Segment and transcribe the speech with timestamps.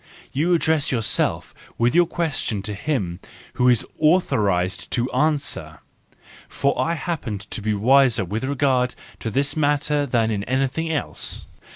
[0.33, 3.19] You address yourself with your question to him
[3.53, 5.77] who is authorised to answer,
[6.49, 11.45] for I happen to be wiser with regard to this matter than in anything else.